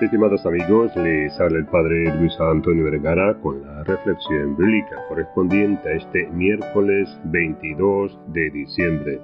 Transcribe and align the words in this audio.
Estimados 0.00 0.44
amigos, 0.44 0.94
les 0.96 1.40
habla 1.40 1.58
el 1.58 1.64
Padre 1.64 2.14
Luis 2.18 2.38
Antonio 2.38 2.84
Vergara 2.84 3.34
con 3.40 3.62
la 3.62 3.82
reflexión 3.82 4.54
bíblica 4.54 4.96
correspondiente 5.08 5.88
a 5.88 5.92
este 5.92 6.26
miércoles 6.32 7.08
22 7.24 8.18
de 8.26 8.50
diciembre. 8.50 9.20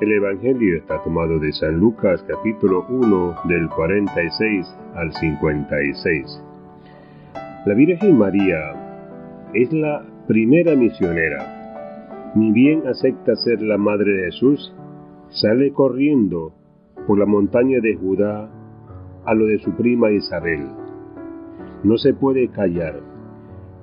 El 0.00 0.12
Evangelio 0.12 0.78
está 0.78 1.02
tomado 1.02 1.38
de 1.38 1.52
San 1.52 1.78
Lucas 1.78 2.24
capítulo 2.26 2.86
1 2.88 3.36
del 3.44 3.68
46 3.68 4.66
al 4.94 5.12
56. 5.12 6.42
La 7.66 7.74
Virgen 7.74 8.16
María 8.16 8.72
es 9.52 9.70
la 9.74 10.06
primera 10.26 10.74
misionera. 10.74 12.32
Ni 12.34 12.50
bien 12.50 12.86
acepta 12.86 13.36
ser 13.36 13.60
la 13.60 13.76
madre 13.76 14.10
de 14.10 14.24
Jesús, 14.24 14.74
sale 15.28 15.70
corriendo 15.72 16.54
por 17.06 17.18
la 17.18 17.26
montaña 17.26 17.78
de 17.80 17.94
Judá 17.94 18.48
a 19.24 19.34
lo 19.34 19.46
de 19.46 19.58
su 19.58 19.72
prima 19.72 20.10
Isabel. 20.10 20.66
No 21.84 21.96
se 21.96 22.14
puede 22.14 22.48
callar, 22.48 23.00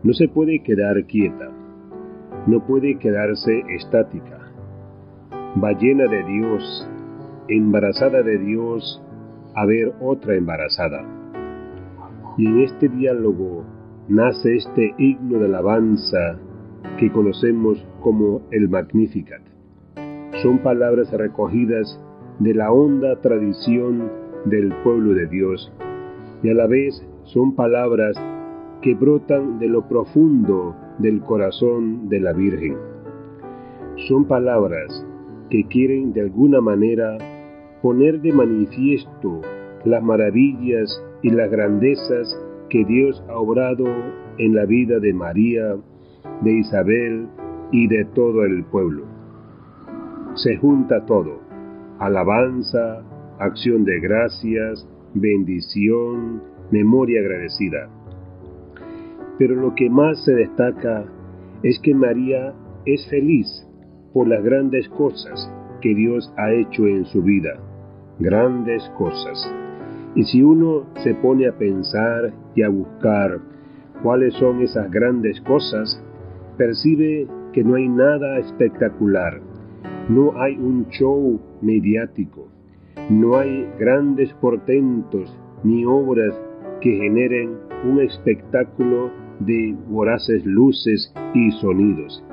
no 0.03 0.13
se 0.13 0.27
puede 0.27 0.59
quedar 0.63 1.05
quieta, 1.05 1.49
no 2.47 2.65
puede 2.65 2.97
quedarse 2.97 3.63
estática. 3.69 4.39
Va 5.61 5.71
llena 5.73 6.05
de 6.05 6.23
Dios, 6.23 6.89
embarazada 7.47 8.21
de 8.21 8.37
Dios, 8.37 9.01
a 9.55 9.65
ver 9.65 9.93
otra 9.99 10.35
embarazada. 10.35 11.03
Y 12.37 12.45
en 12.45 12.61
este 12.61 12.87
diálogo 12.87 13.65
nace 14.07 14.55
este 14.55 14.93
himno 14.97 15.39
de 15.39 15.45
alabanza 15.45 16.39
que 16.97 17.11
conocemos 17.11 17.85
como 18.01 18.41
el 18.51 18.69
Magnificat. 18.69 19.41
Son 20.41 20.59
palabras 20.59 21.11
recogidas 21.11 21.99
de 22.39 22.53
la 22.53 22.71
honda 22.71 23.19
tradición 23.19 24.09
del 24.45 24.73
pueblo 24.83 25.13
de 25.13 25.27
Dios 25.27 25.71
y 26.43 26.49
a 26.49 26.53
la 26.53 26.67
vez 26.67 27.05
son 27.23 27.55
palabras 27.55 28.15
que 28.81 28.95
brotan 28.95 29.59
de 29.59 29.67
lo 29.67 29.87
profundo 29.87 30.75
del 30.99 31.21
corazón 31.21 32.07
de 32.09 32.19
la 32.19 32.33
Virgen. 32.33 32.77
Son 34.07 34.25
palabras 34.25 35.05
que 35.49 35.65
quieren 35.65 36.13
de 36.13 36.21
alguna 36.21 36.61
manera 36.61 37.17
poner 37.81 38.21
de 38.21 38.31
manifiesto 38.31 39.41
las 39.85 40.03
maravillas 40.03 41.03
y 41.21 41.29
las 41.29 41.49
grandezas 41.49 42.37
que 42.69 42.85
Dios 42.85 43.23
ha 43.29 43.37
obrado 43.37 43.85
en 44.37 44.55
la 44.55 44.65
vida 44.65 44.99
de 44.99 45.13
María, 45.13 45.75
de 46.41 46.51
Isabel 46.51 47.27
y 47.71 47.87
de 47.87 48.05
todo 48.05 48.43
el 48.43 48.63
pueblo. 48.65 49.03
Se 50.35 50.57
junta 50.57 51.05
todo, 51.05 51.39
alabanza, 51.99 53.03
acción 53.39 53.85
de 53.85 53.99
gracias, 53.99 54.87
bendición, 55.13 56.41
memoria 56.71 57.21
agradecida. 57.21 57.89
Pero 59.37 59.55
lo 59.55 59.73
que 59.75 59.89
más 59.89 60.23
se 60.25 60.35
destaca 60.35 61.05
es 61.63 61.79
que 61.79 61.95
María 61.95 62.53
es 62.85 63.07
feliz 63.09 63.65
por 64.13 64.27
las 64.27 64.43
grandes 64.43 64.87
cosas 64.89 65.51
que 65.81 65.95
Dios 65.95 66.31
ha 66.37 66.51
hecho 66.51 66.85
en 66.85 67.05
su 67.05 67.23
vida, 67.23 67.57
grandes 68.19 68.83
cosas. 68.97 69.49
Y 70.15 70.23
si 70.23 70.41
uno 70.41 70.87
se 71.03 71.13
pone 71.15 71.47
a 71.47 71.57
pensar 71.57 72.33
y 72.55 72.63
a 72.63 72.69
buscar 72.69 73.39
cuáles 74.03 74.33
son 74.33 74.61
esas 74.61 74.91
grandes 74.91 75.39
cosas, 75.41 76.03
percibe 76.57 77.27
que 77.53 77.63
no 77.63 77.75
hay 77.75 77.87
nada 77.87 78.39
espectacular, 78.39 79.39
no 80.09 80.39
hay 80.41 80.57
un 80.57 80.87
show 80.89 81.39
mediático, 81.61 82.48
no 83.09 83.37
hay 83.37 83.67
grandes 83.79 84.31
portentos 84.35 85.35
ni 85.63 85.83
obras 85.83 86.39
que 86.79 86.91
generen 86.91 87.57
un 87.83 87.99
espectáculo 88.01 89.09
de 89.39 89.75
voraces 89.89 90.45
luces 90.45 91.13
y 91.33 91.51
sonidos. 91.53 92.23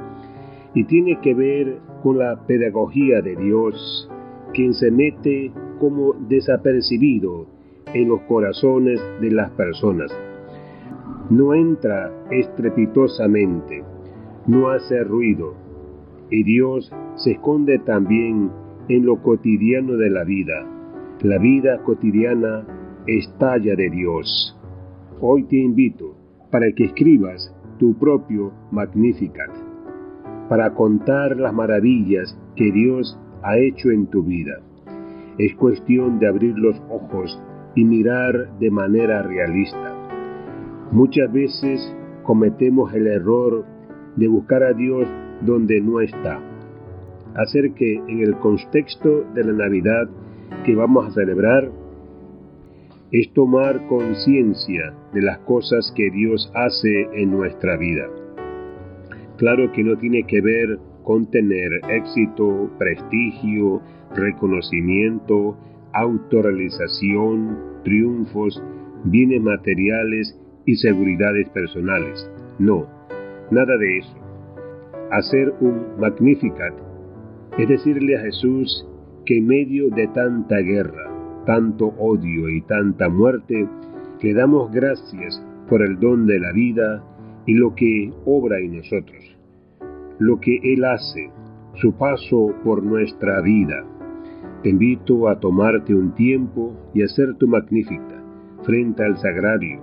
Y 0.74 0.84
tiene 0.84 1.18
que 1.22 1.34
ver 1.34 1.78
con 2.02 2.18
la 2.18 2.46
pedagogía 2.46 3.22
de 3.22 3.36
Dios, 3.36 4.10
quien 4.52 4.74
se 4.74 4.90
mete 4.90 5.50
como 5.80 6.12
desapercibido 6.28 7.46
en 7.94 8.08
los 8.08 8.20
corazones 8.22 9.00
de 9.20 9.30
las 9.30 9.50
personas. 9.52 10.12
No 11.30 11.54
entra 11.54 12.12
estrepitosamente, 12.30 13.82
no 14.46 14.68
hace 14.68 15.02
ruido, 15.04 15.54
y 16.30 16.42
Dios 16.42 16.92
se 17.14 17.32
esconde 17.32 17.78
también 17.78 18.50
en 18.88 19.04
lo 19.04 19.20
cotidiano 19.22 19.96
de 19.96 20.10
la 20.10 20.24
vida. 20.24 20.64
La 21.22 21.38
vida 21.38 21.78
cotidiana 21.82 22.64
estalla 23.06 23.74
de 23.74 23.90
Dios. 23.90 24.56
Hoy 25.20 25.44
te 25.44 25.56
invito 25.56 26.16
para 26.50 26.70
que 26.72 26.84
escribas 26.84 27.52
tu 27.78 27.98
propio 27.98 28.52
Magnificat, 28.70 29.50
para 30.48 30.72
contar 30.74 31.36
las 31.36 31.52
maravillas 31.52 32.38
que 32.54 32.70
Dios 32.70 33.18
ha 33.42 33.58
hecho 33.58 33.90
en 33.90 34.06
tu 34.06 34.22
vida. 34.22 34.60
Es 35.38 35.54
cuestión 35.56 36.18
de 36.18 36.28
abrir 36.28 36.56
los 36.56 36.80
ojos 36.88 37.40
y 37.74 37.84
mirar 37.84 38.58
de 38.58 38.70
manera 38.70 39.22
realista. 39.22 39.94
Muchas 40.92 41.30
veces 41.32 41.94
cometemos 42.22 42.94
el 42.94 43.06
error 43.08 43.64
de 44.14 44.28
buscar 44.28 44.62
a 44.62 44.72
Dios 44.72 45.06
donde 45.42 45.80
no 45.80 46.00
está 46.00 46.40
hacer 47.36 47.72
que 47.74 47.94
en 47.94 48.20
el 48.20 48.36
contexto 48.36 49.24
de 49.34 49.44
la 49.44 49.52
Navidad 49.52 50.08
que 50.64 50.74
vamos 50.74 51.06
a 51.06 51.10
celebrar 51.12 51.70
es 53.12 53.32
tomar 53.34 53.86
conciencia 53.88 54.94
de 55.12 55.22
las 55.22 55.38
cosas 55.40 55.92
que 55.94 56.10
Dios 56.10 56.50
hace 56.54 57.08
en 57.14 57.30
nuestra 57.30 57.76
vida. 57.76 58.06
Claro 59.36 59.70
que 59.72 59.84
no 59.84 59.96
tiene 59.96 60.24
que 60.24 60.40
ver 60.40 60.78
con 61.04 61.30
tener 61.30 61.70
éxito, 61.90 62.70
prestigio, 62.78 63.80
reconocimiento, 64.14 65.56
autorrealización, 65.92 67.58
triunfos, 67.84 68.60
bienes 69.04 69.42
materiales 69.42 70.36
y 70.64 70.74
seguridades 70.76 71.48
personales. 71.50 72.28
No, 72.58 72.86
nada 73.50 73.76
de 73.76 73.98
eso. 73.98 74.16
Hacer 75.12 75.54
un 75.60 76.00
Magnificat 76.00 76.74
es 77.58 77.68
decirle 77.68 78.16
a 78.16 78.20
Jesús 78.20 78.86
que 79.24 79.38
en 79.38 79.46
medio 79.46 79.88
de 79.90 80.06
tanta 80.08 80.58
guerra, 80.58 81.10
tanto 81.46 81.86
odio 81.98 82.48
y 82.50 82.60
tanta 82.62 83.08
muerte, 83.08 83.66
le 84.20 84.34
damos 84.34 84.70
gracias 84.72 85.42
por 85.68 85.82
el 85.82 85.98
don 85.98 86.26
de 86.26 86.38
la 86.38 86.52
vida 86.52 87.02
y 87.46 87.54
lo 87.54 87.74
que 87.74 88.12
obra 88.24 88.58
en 88.58 88.76
nosotros, 88.76 89.36
lo 90.18 90.38
que 90.38 90.58
Él 90.62 90.84
hace, 90.84 91.30
su 91.74 91.92
paso 91.92 92.54
por 92.62 92.82
nuestra 92.82 93.40
vida. 93.40 93.84
Te 94.62 94.70
invito 94.70 95.28
a 95.28 95.38
tomarte 95.40 95.94
un 95.94 96.14
tiempo 96.14 96.74
y 96.92 97.02
hacer 97.02 97.34
tu 97.34 97.46
magnífica 97.46 98.22
frente 98.64 99.04
al 99.04 99.16
sagrario, 99.18 99.80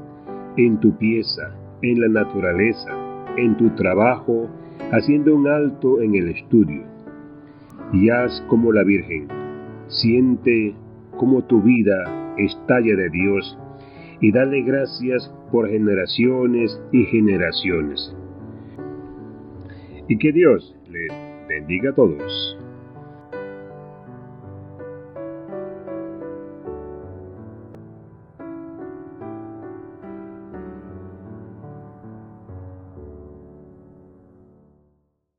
en 0.58 0.80
tu 0.80 0.96
pieza, 0.98 1.56
en 1.82 2.02
la 2.02 2.08
naturaleza, 2.08 2.92
en 3.38 3.56
tu 3.58 3.70
trabajo, 3.72 4.48
haciendo 4.92 5.36
un 5.36 5.48
alto 5.48 6.02
en 6.02 6.16
el 6.16 6.30
estudio 6.30 6.93
y 7.94 8.10
haz 8.10 8.42
como 8.50 8.72
la 8.74 8.84
Virgen. 8.84 9.28
Siente 9.88 10.76
como 11.18 11.44
tu 11.44 11.62
vida 11.62 12.36
estalla 12.38 12.96
de 12.96 13.10
Dios 13.10 13.58
y 14.20 14.32
dale 14.32 14.62
gracias 14.64 15.32
por 15.52 15.70
generaciones 15.70 16.82
y 16.92 17.06
generaciones. 17.06 18.16
Y 20.08 20.18
que 20.18 20.32
Dios 20.32 20.76
les 20.90 21.12
bendiga 21.48 21.92
a 21.92 21.96
todos. 21.96 22.63